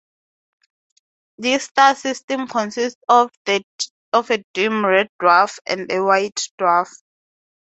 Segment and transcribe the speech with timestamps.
[1.37, 6.89] This star system consists of a dim red dwarf and a white dwarf.